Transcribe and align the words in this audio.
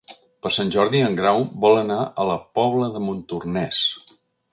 Per 0.43 0.51
Sant 0.53 0.69
Jordi 0.75 1.01
en 1.07 1.17
Grau 1.19 1.41
vol 1.65 1.77
anar 1.81 1.97
a 2.23 2.25
la 2.29 2.39
Pobla 2.61 2.89
de 2.97 3.03
Montornès. 3.11 3.83